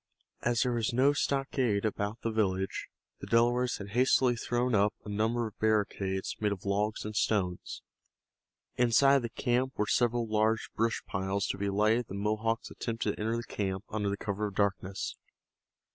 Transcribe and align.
As 0.41 0.63
there 0.63 0.71
was 0.71 0.91
no 0.93 1.13
stockade 1.13 1.85
about 1.85 2.21
the 2.23 2.31
village, 2.31 2.87
the 3.19 3.27
Delawares 3.27 3.77
had 3.77 3.89
hastily 3.89 4.35
thrown 4.35 4.73
up 4.73 4.95
a 5.05 5.09
number 5.09 5.45
of 5.45 5.59
barricades 5.59 6.35
made 6.39 6.51
of 6.51 6.65
logs 6.65 7.05
and 7.05 7.15
stones. 7.15 7.83
Inside 8.77 9.17
of 9.17 9.21
the 9.21 9.29
camp 9.29 9.73
were 9.77 9.85
several 9.85 10.25
large 10.27 10.71
brush 10.75 11.03
piles 11.05 11.45
to 11.49 11.57
be 11.59 11.69
lighted 11.69 11.99
if 11.99 12.07
the 12.07 12.15
Mohawks 12.15 12.71
attempted 12.71 13.13
to 13.15 13.19
enter 13.21 13.37
the 13.37 13.43
camp 13.43 13.83
under 13.89 14.15
cover 14.15 14.47
of 14.47 14.55
the 14.55 14.57
darkness. 14.57 15.17